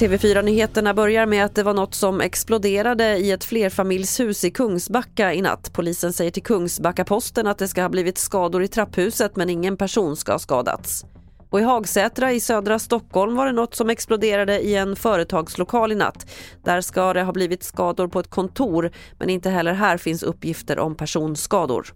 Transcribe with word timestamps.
TV4-nyheterna 0.00 0.94
börjar 0.94 1.26
med 1.26 1.44
att 1.44 1.54
det 1.54 1.62
var 1.62 1.74
något 1.74 1.94
som 1.94 2.20
exploderade 2.20 3.16
i 3.16 3.30
ett 3.30 3.44
flerfamiljshus 3.44 4.44
i 4.44 4.50
Kungsbacka 4.50 5.34
i 5.34 5.42
natt. 5.42 5.72
Polisen 5.72 6.12
säger 6.12 6.30
till 6.30 6.42
Kungsbacka-posten 6.42 7.46
att 7.46 7.58
det 7.58 7.68
ska 7.68 7.82
ha 7.82 7.88
blivit 7.88 8.18
skador 8.18 8.62
i 8.62 8.68
trapphuset 8.68 9.36
men 9.36 9.50
ingen 9.50 9.76
person 9.76 10.16
ska 10.16 10.32
ha 10.32 10.38
skadats. 10.38 11.04
Och 11.50 11.60
i 11.60 11.62
Hagsätra 11.62 12.32
i 12.32 12.40
södra 12.40 12.78
Stockholm 12.78 13.36
var 13.36 13.46
det 13.46 13.52
något 13.52 13.74
som 13.74 13.90
exploderade 13.90 14.60
i 14.60 14.76
en 14.76 14.96
företagslokal 14.96 15.92
i 15.92 15.94
natt. 15.94 16.30
Där 16.64 16.80
ska 16.80 17.12
det 17.12 17.22
ha 17.22 17.32
blivit 17.32 17.62
skador 17.62 18.08
på 18.08 18.20
ett 18.20 18.30
kontor 18.30 18.90
men 19.18 19.30
inte 19.30 19.50
heller 19.50 19.72
här 19.72 19.96
finns 19.96 20.22
uppgifter 20.22 20.78
om 20.78 20.94
personskador. 20.94 21.86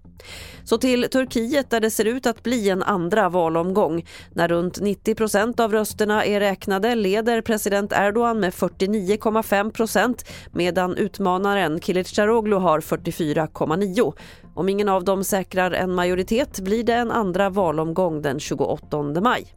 Så 0.64 0.78
till 0.78 1.08
Turkiet 1.10 1.70
där 1.70 1.80
det 1.80 1.90
ser 1.90 2.04
ut 2.04 2.27
att 2.27 2.42
bli 2.42 2.70
en 2.70 2.82
andra 2.82 3.28
valomgång. 3.28 4.06
När 4.32 4.48
runt 4.48 4.80
90 4.80 5.14
procent 5.14 5.60
av 5.60 5.72
rösterna 5.72 6.24
är 6.24 6.41
räknade 6.41 6.94
leder 6.94 7.41
president 7.41 7.92
Erdogan 7.92 8.41
med 8.41 8.52
49,5 8.52 9.70
procent 9.70 10.24
medan 10.52 10.96
utmanaren 10.96 11.80
Kilicdaroglu 11.80 12.56
har 12.56 12.80
44,9. 12.80 14.14
Om 14.54 14.68
ingen 14.68 14.88
av 14.88 15.04
dem 15.04 15.24
säkrar 15.24 15.70
en 15.70 15.94
majoritet 15.94 16.60
blir 16.60 16.84
det 16.84 16.94
en 16.94 17.10
andra 17.10 17.50
valomgång 17.50 18.22
den 18.22 18.41
28 18.41 19.20
maj. 19.20 19.55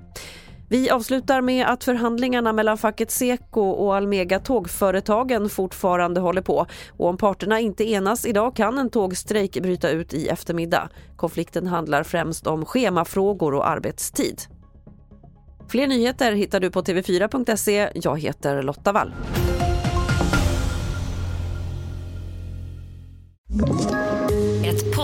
Vi 0.70 0.90
avslutar 0.90 1.42
med 1.42 1.68
att 1.68 1.84
förhandlingarna 1.84 2.54
mellan 2.54 2.78
facket 2.78 3.12
Seko 3.12 3.62
och 3.62 3.96
Almega 3.96 4.40
tågföretagen 4.40 5.50
fortfarande 5.50 6.20
håller 6.20 6.42
på. 6.42 6.66
Och 6.98 7.08
om 7.08 7.18
parterna 7.18 7.60
inte 7.60 7.92
enas 7.92 8.26
idag 8.26 8.56
kan 8.56 8.78
en 8.78 8.90
tågstrejk 8.90 9.62
bryta 9.62 9.90
ut 9.90 10.14
i 10.14 10.28
eftermiddag. 10.28 10.90
Konflikten 11.16 11.68
handlar 11.68 12.04
främst 12.04 12.48
om 12.48 12.66
schemafrågor 12.66 13.54
och 13.54 13.70
arbetstid. 13.70 14.42
Fler 15.70 15.88
nyheter 15.88 16.32
hittar 16.32 16.60
du 16.60 16.72
på 16.72 16.82
tv4.se. 16.82 17.90
Jag 17.94 18.20
heter 18.20 18.64
Lotta 18.64 18.92
Wall. 18.92 19.14